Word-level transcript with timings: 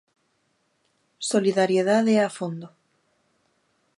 Solidariedade 1.31 2.15
a 2.27 2.29
fondo. 2.37 2.67